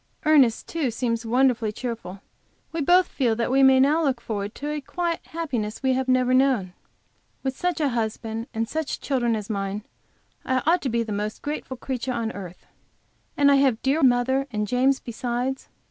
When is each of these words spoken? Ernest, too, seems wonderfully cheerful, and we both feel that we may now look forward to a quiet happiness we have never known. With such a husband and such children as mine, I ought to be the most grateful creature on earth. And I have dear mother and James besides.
Ernest, 0.25 0.67
too, 0.67 0.89
seems 0.89 1.27
wonderfully 1.27 1.71
cheerful, 1.71 2.13
and 2.21 2.21
we 2.71 2.81
both 2.81 3.07
feel 3.07 3.35
that 3.35 3.51
we 3.51 3.61
may 3.61 3.79
now 3.79 4.03
look 4.03 4.19
forward 4.19 4.55
to 4.55 4.67
a 4.67 4.81
quiet 4.81 5.19
happiness 5.27 5.83
we 5.83 5.93
have 5.93 6.07
never 6.07 6.33
known. 6.33 6.73
With 7.43 7.55
such 7.55 7.79
a 7.79 7.89
husband 7.89 8.47
and 8.51 8.67
such 8.67 8.99
children 8.99 9.35
as 9.35 9.47
mine, 9.47 9.83
I 10.43 10.63
ought 10.65 10.81
to 10.81 10.89
be 10.89 11.03
the 11.03 11.11
most 11.11 11.43
grateful 11.43 11.77
creature 11.77 12.13
on 12.13 12.31
earth. 12.31 12.65
And 13.37 13.51
I 13.51 13.57
have 13.57 13.79
dear 13.83 14.01
mother 14.01 14.47
and 14.49 14.65
James 14.67 14.99
besides. 14.99 15.69